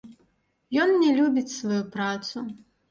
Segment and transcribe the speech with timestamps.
[0.85, 2.49] Ён не любіць сваю працу.